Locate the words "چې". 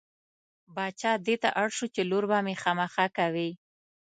1.95-2.01